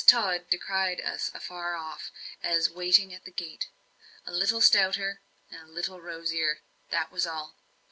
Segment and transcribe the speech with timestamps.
[0.07, 2.11] Tod descried us afar off
[2.41, 3.69] and was waiting at the gate;
[4.25, 7.53] a little stouter, a little rosier that was all.